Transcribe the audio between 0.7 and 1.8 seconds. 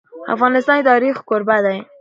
د تاریخ کوربه دی.